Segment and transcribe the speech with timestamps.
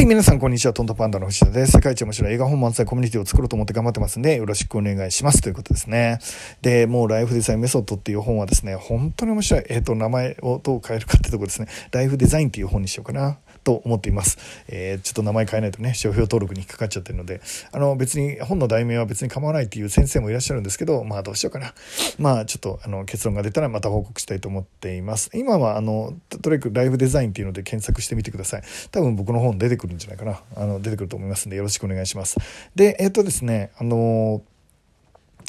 [0.00, 0.72] はい、皆さん、こんにちは。
[0.72, 1.72] トントパンダの藤田です。
[1.72, 5.42] 世界一面白い映画本漫才コミュニティを作ろうと思って頑張ってますんで、よろしくお願いします。
[5.42, 6.20] ということですね。
[6.62, 9.64] で、もう、ライフデザインメソッドっていう本はですね、本当に面白い。
[9.68, 11.68] えっ、ー、と、名前をどう変えるかってとこですね。
[11.92, 13.36] ライフデザインっていう本にしようかな。
[13.64, 14.38] と思っています。
[14.68, 17.40] えー、ちょっと名前変えないとね、商標登録に引っかかっちゃってるので、
[17.72, 21.74] あの、別に本の題名は別に構わないっていう先生もいらっしゃるんですけど、まあどうしようかな。
[22.18, 25.30] まあちょっとあの結論が出たらまた報告したいと思っています。
[25.34, 28.62] 今はあの、とにかくライフデザインっていうので検索してみてください。
[28.90, 30.40] 多分僕の本出てくるんじゃないかな。
[30.56, 32.36] あの、出てくると思いますんでよろしくお願いします。
[32.74, 34.42] で、えっ、ー、とですね、あの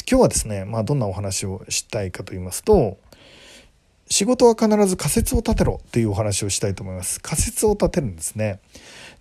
[0.10, 2.98] 今日はですね、まあどんなお話をしたいかと言いますと、
[4.08, 7.22] 仕事は必ず仮説を立てろっていうお話をしたいと思います。
[7.22, 8.60] 仮説を立てるんですね。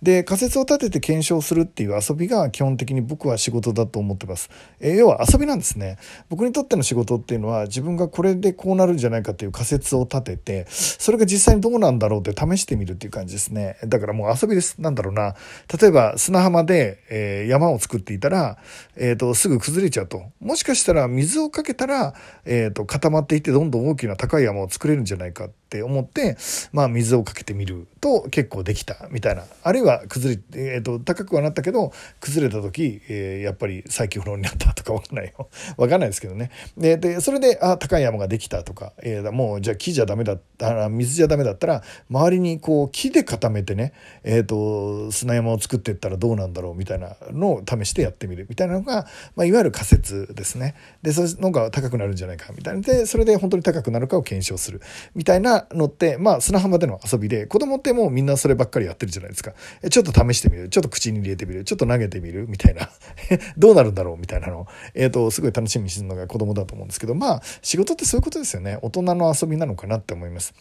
[0.01, 5.97] で仮説を立てて検証するっていう遊びが基本的に僕は仕事だと思ってます、えー、要は遊びなんですね。
[6.29, 13.77] 僕にとっての仕事っていうのは自分がこれでこうなるんじゃないかっていう仮説を立ててそれが実際にどうなんだろうって試してみるっていう感じですね。
[13.85, 14.81] だからもう遊びです。
[14.81, 15.35] なんだろうな。
[15.79, 18.57] 例えば砂浜で、えー、山を作っていたら、
[18.95, 20.23] えーと、すぐ崩れちゃうと。
[20.39, 22.15] もしかしたら水をかけたら、
[22.45, 25.60] えーと固まっていってどんどん大きな高い山を作れるんじゃないかって。
[25.71, 26.35] って思って、
[26.73, 29.43] まあ、水をかけてみると結構できたみたいな。
[29.63, 30.41] あるいは崩れ、
[30.73, 35.47] えーと、高くはなったけど崩れた時、えー、やっぱり再起不能になったとか分かんないよ。
[35.77, 36.51] 分かんないですけどね。
[36.77, 48.45] ででそれであ高い山ができたとか、えー、もうじゃあ木じゃダメだった水じゃダメだったら周りにこう木で固めてね、えーと、砂山を作っていったらどうなんだろうみたいなのを試してやってみる。
[48.49, 50.75] みたいなのが、まあ、いわゆる仮説ですね。
[51.01, 52.81] でそのが高くなるんじゃないかみたいな。
[52.81, 54.81] でそれで本当に高くなるかを検証する。
[55.15, 59.53] みたいなのって、まあ、砂浜での遊びで、子供ってもうみんなそればっかりやってるじゃないですか。
[59.89, 60.69] ちょっと試してみる。
[60.69, 61.63] ちょっと口に入れてみる。
[61.63, 62.47] ちょっと投げてみる。
[62.47, 62.89] みたいな。
[63.57, 64.17] どうなるんだろう？
[64.17, 64.67] みたいなの。
[64.93, 68.77] えっ、ー、と、すごい楽しみにしてるのが子供だと思うんですけど、まあ、仕事ってそういうことですよね。
[68.81, 70.53] 大人の遊びなのかなって思います。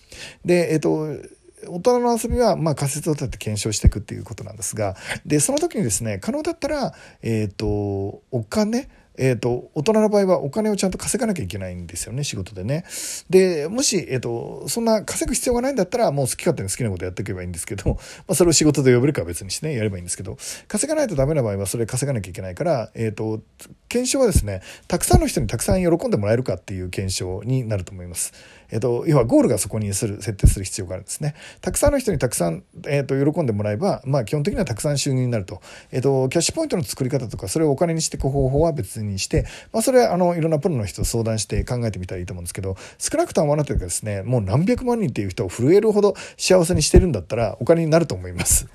[0.44, 8.88] で、えっ、ー、と、大人の遊びは、まあ、仮説を立てて検証していくっていうことなんですが、で、その時にですね、可能だったら、えっ、ー、と、お金、
[9.22, 12.84] えーと、大人の場合はお金をちゃんと稼がなきゃいけないんですよね仕事でね。
[13.28, 17.98] でもし、えーと、そんな稼ぐ必要がないんだったらもう好き勝手に好きなことやっていけばいいんですけど、ま
[18.28, 20.38] あ、それを仕事で呼べるかは別にしてねやればいいんですけど
[20.69, 23.42] 稼がないとダメな場合はそれ稼がなきゃいけないから、えーと
[23.91, 28.32] 検証はですねたくさんの人にたくさん喜んでもらえるかっていう検証になると思います。
[28.70, 31.34] えっと、要はゴールがそこにする設定する必要があるんですね。
[31.60, 35.60] たくさんの人にたくさん、えっと、喜んでもらえば、まあ、基本的にはたくさん収入になると。
[35.92, 48.66] えっと、キャッシュポイントの作り方とか、それをお金にしていく方法は別にして、まあ、それは、あの、いろんなプロの人と相談して考えてみたらいいと思うんですけど、少なくともあなたがですね、もう何百万人っていう人を震えるほど幸せにしてるんだったら、お金になると思います。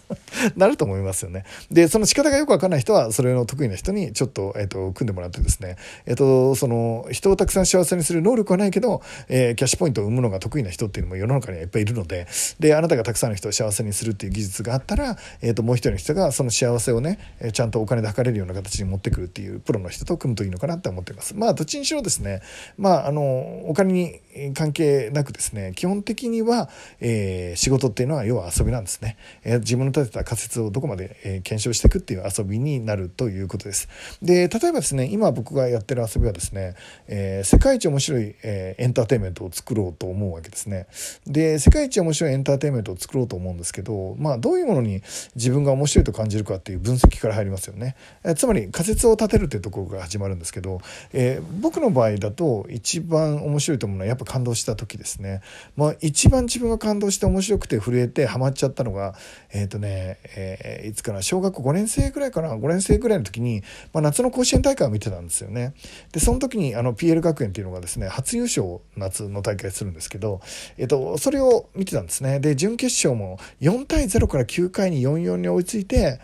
[0.56, 1.44] なると思いますよね。
[1.70, 5.76] で、その仕方がよくわかんない人は、それの得意な人にちょっと、えっと、組んでもらってですね、
[6.06, 12.26] えっと、その、人をたくさん幸せにする能力はないけど、えー、キャッシュポイントを生むのが得意な人っていうのも世の中にはいっぱいいるので、
[12.58, 17.18] で、あなたがたくさんの人を幸せにするっていう技術があったら、えっと、もう一人の人がその幸せをね、
[17.52, 21.34] ちゃんとお金で測れるような形に持ってくるっていうプロの人と組むといいのかなって思っています。
[21.36, 22.42] まあ、どっちにしろですね、
[22.78, 24.20] まあ、あの、お金に
[24.54, 26.68] 関係なくですね、基本的には、
[27.00, 29.16] えー、仕事っていうのは要は遊びなんですね。
[29.44, 33.88] えー、自分の立てた仮説をどこまで、えー、検証していくっていう遊びになるということです。
[34.22, 36.74] で、例えばですね、今僕がやってる遊びはですね、
[37.08, 40.86] え世界一面白い、えエンターテインメントを作ろうと思うわけですね。
[41.26, 45.02] で、世界一面白いエンターテインメントを作ろうと思うんですけど、まあ、どういうものに
[45.34, 47.96] 自分が面白いと感じるかっていう分析から入りますよね。
[48.24, 50.80] えつまり仮説を立てるっていうところが始まるんですけど、
[51.12, 55.40] え僕の場合だと一番面白いと思うのはやっぱ感動した時ですね。
[55.76, 59.14] まあ、一番自分が感動して面白くて震えてハマっちゃったのが、
[59.52, 65.74] えっ、ー、とね、えー、いつかな、小学校5年生ぐらいかな、5年生ぐらいの時に、まあ、夏の甲子園大会を見てたんですよね。
[66.12, 70.40] で、その時にあの PL 学園っていうのがですね、初優勝夏の大会するんですけど、
[70.76, 72.40] えっ、ー、と、それを見てたんですね。
[72.40, 76.20] で、準決勝も4対0から9回に4-4に追いついて、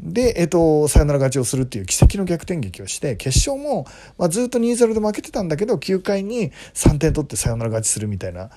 [0.00, 3.86] で、えっと、サヨナラ勝ちをするっていう奇跡の逆転劇をして、決勝も、
[4.16, 8.50] まあ、ずっと2-0で負けてたんだけど、9回に3点取ってサヨナラ勝ちするみたいな、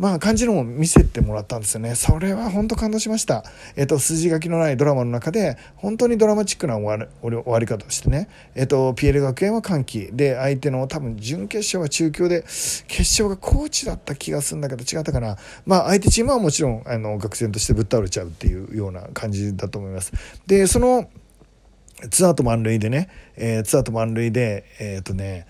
[0.00, 1.94] まあ、感じのも見せてもらったんですよね。
[1.94, 3.44] それは本当感動しました。
[3.76, 7.06] えっと、筋書きのないドラマの中で、本当にドラマチックな終
[7.44, 15.36] わり方をしてね、えっと、ピエール学園は歓喜で、相手の多分準決勝は中京で、決勝がコーチだった気がするんだけど、違ったかな。
[15.66, 20.14] まあ、相手チームはもちろん、あの、学生としてぶっ倒れちゃうっていうような感じだと思います。
[20.46, 21.10] で、その、
[22.08, 25.46] ツアウト満塁でね、えー、ツアウト満塁で、えっ、とね、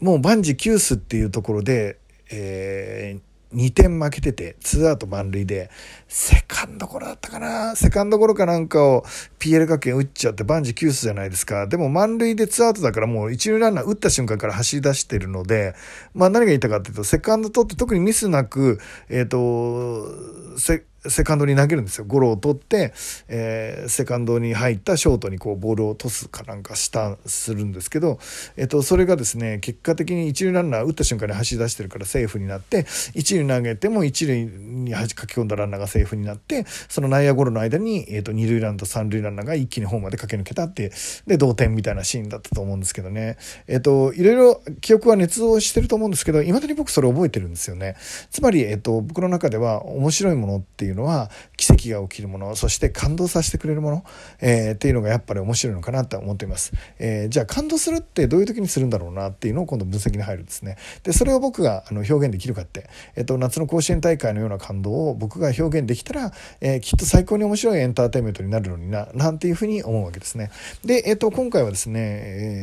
[0.00, 1.98] もう万事休すっていうところで、
[2.30, 5.70] えー、2点負けてて、ツーアウト満塁で、
[6.16, 9.04] セカンドゴロだったかなセカンドゴロかなんかを
[9.40, 11.66] PL 学園打っちゃって万事休すじゃないですか。
[11.66, 15.74] でも満塁でツーアウトだからもう一塁ランナー打った瞬間から走り出してるので、
[16.14, 18.78] まあ何が言いたかっていうと、セカンド取って特にミスなく、
[19.08, 22.92] えっ、ー、と、セセカンドに投げるんですよゴロを取って、
[23.28, 28.18] えー、セカンドに入ったショートにこうボールをトスかなんかしたするんですけど、
[28.56, 40.92] えっと、それがですね結果的に一塁ランナー打った瞬間に走り出してるからセーフになって一塁投げても一塁に書き込んだランナーがセーフになってその内野ゴロの間に、えっと、二塁ランナーと三塁ランナーが一気にホームまで駆け抜けたって
[41.26, 43.36] で同点みたいなシーンだったと思うんですけどね、
[43.66, 47.96] えっと、いろいろ記憶は捏造してると思うんですけどいまだに僕それ覚えてるんですよね。
[48.30, 54.04] つまり、えっと、僕の中では面白いものっていうのは奇跡が起きるものそして感動させてくれるもの、
[54.40, 60.76] えー、っていうのがやっぱり面白いのかなと思っています、えー、じゃあ感動するってどういう時にするんだろうなっていうのを今度分析に入るんですね。
[61.02, 70.50] でそれを僕があの表現できるかって、えっと、夏の甲子園大会のような感動を僕が表現でできたら、えー、きっと最高に面白いエンターテインメントになるのにななんていうふうに思うわけですね。
[70.84, 72.00] で、えっと、今回はですね、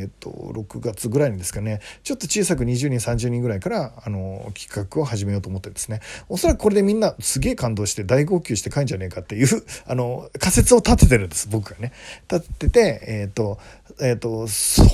[0.02, 9.46] えっと6月ぐらいにですかねちょっと小さく20人30人ぐらいからあの企画を始めようと思ってですねおそらくこれでみんなすげえ感動して大号泣して帰んじゃねえかっていう
[9.86, 11.92] あの仮説を立ててるんです僕がね。
[12.30, 13.58] 立ててえっ、ー、と
[14.00, 14.46] えっ、ー、と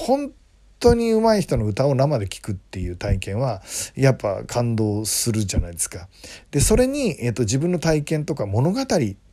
[0.07, 0.31] 本
[0.81, 3.63] 当に上手い人の歌を生で聴くっていう体験は
[3.95, 6.09] やっぱ感動するじゃないですか。
[6.51, 8.81] でそれに、えーと自分の体験とか物語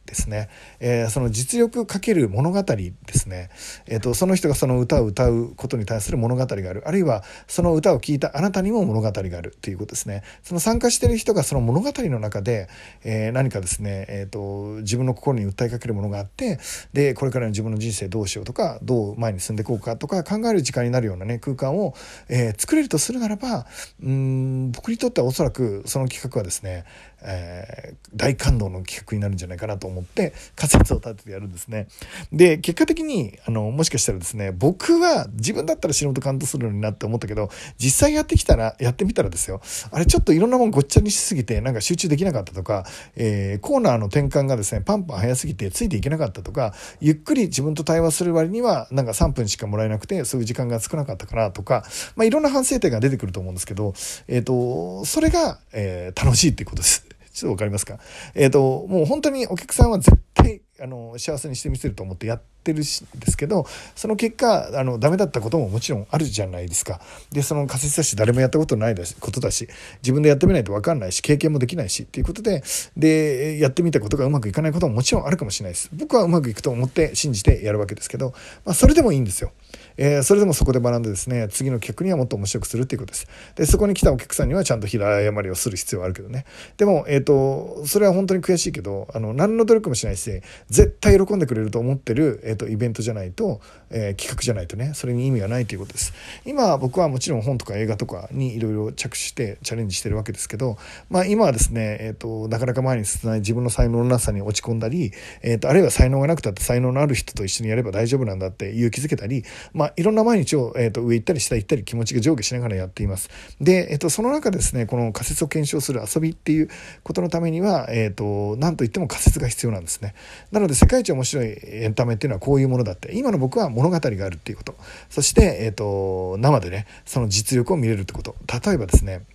[0.06, 0.50] ですね、
[0.80, 3.50] えー、その実力かける物語ですね、
[3.88, 6.84] えーと、その人がその歌を歌うことに対する物語がある。
[6.86, 9.56] あるいはその歌を聴いたあなたにも物語がある。
[9.62, 10.24] ということですね。
[10.44, 12.68] その参加してる人がその物語の中で、
[13.04, 16.60] えー、何かですね、えーと、自分の心に訴えかけるものがあって
[16.94, 21.94] でこれからの自分の人生どうしようとかどう前に進んでいこうかとか考える時間になるようなね空間を、
[22.30, 23.66] えー、作れるとするならば
[24.02, 26.86] うん僕にとってはおそらくその企画はですね
[27.22, 31.88] えー、大感動の企画になるんじゃないかなと思って仮説を立ててやるんですね。
[32.32, 42.86] で、結果的に、あの、もしかしたらですね、僕は自分だったら素人感動するのになって思ったけど、実際やってきたら、やってみたらですよ、あれちょっといろんなもんごっちゃにしすぎて、なんか集中できなかったとか、
[43.16, 51.86] えー、コーナーの転換がですね、パンパン早すぎてついていけなかったとか、ゆっくり自分と対話する割には、なんか3分しかもらえなくて、そういう時間が少なかったかなとか、
[52.16, 53.94] まあ、いろんな反省点が出てくると思うんですけど、
[54.28, 57.06] えっ、ー、と、それが、えー、楽しいっていうことです。
[57.36, 58.00] ちょっとわかりますか？
[58.34, 67.00] えっ、ー、と、もう本当にお客さんは絶対、あの、幸せにしてみせると思ってやってるしですけど、その結果、あの、ダメだったことももちろんあるじゃないですか。
[67.32, 69.70] で、その仮説だし、誰もやったことないだし、ことだし、
[70.02, 72.62] 自分でやってみないとわかんないし、経験もできないし、っていうことで、
[72.98, 75.90] で、やってみたことがうまくいかないことももちろんあるかもしれないです。
[75.94, 78.34] 僕はうまくいくと思って信じてやるわけですけど、
[78.66, 79.54] まあ、それでもいいんですよ。
[79.98, 86.46] えー、それでもそこで学んでですね次の客にはもっと面白くするっていうことですでそこに来たお客さんにはちゃんと平謝りをする必要はあるけどね
[86.78, 96.14] でも、えーと、それは本当に悔しいけどあの何の努力もしないし絶対喜んでくれると思ってる、えーと、イベントじゃないと、えー、企画じゃないとねそれに意味がないということです
[96.46, 100.78] 今僕はもちろん本とか映画とかにいろいろ着手してチャレンジしてるわけですけど、
[101.10, 113.30] まあ、今はですね、えーと、なかなか前に進まない自分の才能のなさに落ち込んだり、えー、とあるいは才能がなくたって才能のある人と一緒にやれば大丈夫なんだって勇気づけたり、まあ、いろんな毎日をえー、と上行ったり下行ったり気持ちが上下しながらやっています。
[113.60, 116.70] で、えー、とその中でですねこの仮説を検証する遊びっていう
[117.04, 120.14] ことのためには、えー、と何といっても仮説が必要なんですね。
[120.56, 124.76] なので世界一面白いエンタメっていうのはこういうものだって今の僕は物語があるっていうこと
[125.10, 129.26] そして、えー、と生でねその実力を見れるってこと例えばですね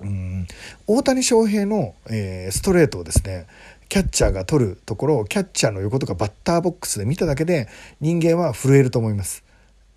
[0.00, 0.48] うん
[0.88, 3.46] 大谷翔平の、えー、ストレートをですね
[3.88, 7.68] キャッチャーが取るところをキャッチャーの横とかバッターボックスで見ただけで
[8.00, 9.44] 人間は震えると思います。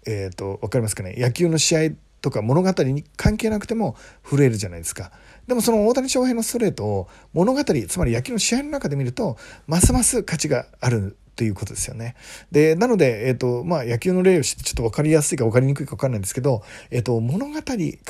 [0.06, 1.16] え、ー、と、わかりますかね？
[1.18, 1.92] 野球の試合
[2.22, 5.12] とか物語に関係なくても震えるじゃないですか。
[5.48, 9.38] でもその大谷翔平のストレートを物語、つまり野球の試合の中で見ると、
[9.68, 12.16] ますます価値があるということですよね。
[12.52, 17.62] で、なので、えっ、ー、と、まあ、野球の例をしてちょっと分かりやすいか分かりにくいか分かんないんですけど、えっ、ー、と、物語か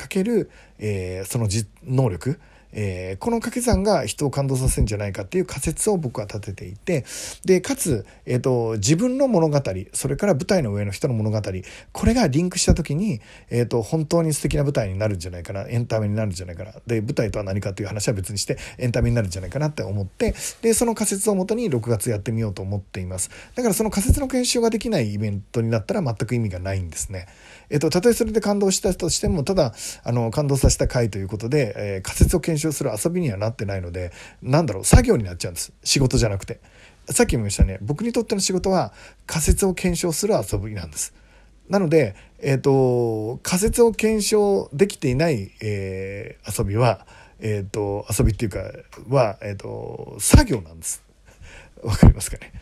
[0.08, 1.48] ける、えー、その
[1.84, 2.38] 能力、
[2.72, 7.04] えー、この掛け算が人を感動させるんじゃないかっていう仮説を僕は立てていて
[7.44, 11.40] でかつ、えーと、自分の物語それから舞台の上の人の物語
[11.92, 13.20] これがリンクした時に、
[13.50, 27.26] えーと、本当に素敵な舞台になるんじゃないかなエンタメになるんじゃないかなで舞台とは何かという話は別にしてエンタメになるんじゃないかなって思ってでその仮説をもとに6月やってみようと思っていますだからその仮説の検証ができないイベントになったら全く意味がないんですね。
[27.68, 35.72] えっと、たとえそれで感動したとしても、ただ、あの、感動させた回ということで、えー、仮説を検証する遊びにはなってないので、なんだろう、作業になっちゃうんです。
[35.84, 36.60] 仕事じゃなくて。
[37.10, 38.92] さっきも言いましたね、僕にとっての仕事は
[39.26, 41.14] 仮説を検証する遊びなんです。
[41.68, 47.06] なので、えっ、ー、と、仮説を検証できていない、えー、遊びは、
[47.40, 48.72] えっ、ー、と、遊びっていうか、
[49.08, 51.05] は、えっ、と、作業なんです。
[51.82, 52.52] わかりますかね。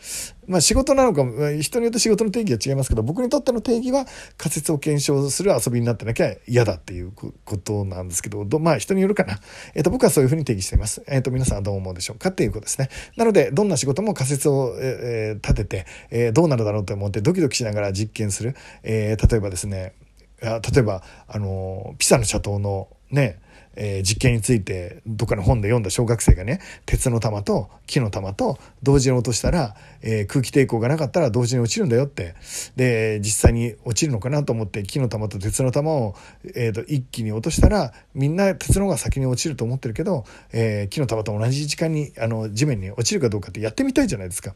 [0.47, 1.23] まあ仕事なのか、
[1.59, 4.05] 人によって仕事の定義は違いますけど、僕にとっての定義は
[4.37, 9.39] 仮説を検証する遊びになってなきゃ嫌だっていうことなんですけど、まあ人によるかな。
[9.73, 11.03] えっ、ー、と、僕はそういうふうに定義しています。
[11.07, 12.89] えっ、ー、と、皆さんはどう思うでしょうかっていうことですね。
[13.17, 18.55] なので、どんな仕事も仮説を、えー、立てて、えどうなるだろうと思ってドキドキしながら実験する。
[18.83, 19.93] え例えばですね、
[20.41, 23.39] 例えば、あの、ピサの斜塔のね、
[23.75, 32.35] えー、実験についてどっかの本で読んだ小学生がね鉄の玉と木の玉と同時に落としたら、えー、空気抵抗がなかったら同時に落ちるんだよって。
[32.75, 36.15] で実際に落ちるのかなと思って木の玉と鉄の玉を、
[36.55, 44.53] えーと、一気に落としたらみんな鉄の方が先に落ちると思ってるけど、えー、木の玉と同じ時間にあの地面に落ちるかどうかってやってみたいじゃないですか。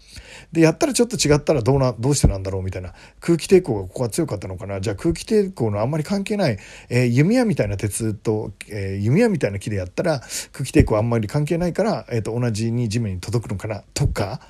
[0.52, 2.94] でやったらちょっと違ったらどうなどうしてなんだろうみたいな。
[3.20, 4.82] 空気抵抗がここは強かったのかな。
[4.82, 6.58] じゃあ空気抵抗のあんまり関係ない、
[6.90, 14.42] えー、弓矢みたいな鉄と、えー、弓弓矢みたいな木でやったら空気抵抗あんまり関係ないから、えー、と同じに地面に届くのかなとか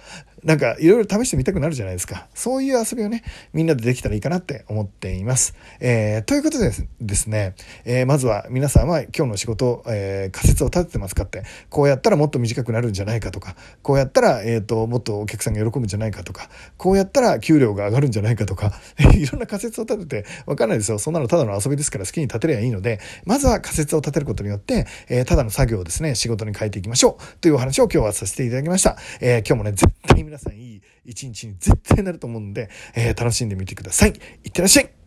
[0.43, 2.27] なんかいろいろ試してみたくなるじゃないですか。
[2.33, 5.55] そういう遊びをね、みんなでできたらいいかなって思っています。
[5.79, 7.55] えー、ということでですね、
[7.85, 18.73] えー、まずは皆さんは今日の仕事、えー、仮説を立ててますかって、こうやったらもっと短くなるんじゃないかとか、こうやったら、えっ、と、もっとお客さんが喜ぶんじゃないかとか、こうやったら給料が上がるんじゃないかとか、
[19.15, 20.99] いろんな仮説を立てて、わかんないですよ。
[20.99, 27.39] そんなのただの遊びですから好きに立てればいいので、まずは仮説を立てることによって、え、ただの作業をですね、仕事に変えていきましょう。
[27.39, 28.97] というお話を今日はさせていただきました。
[29.21, 34.09] え、今日もね、絶対皆さんいい一日に絶対なると思うんで、えー、楽しんでみてください。
[34.43, 34.98] いってらっしゃい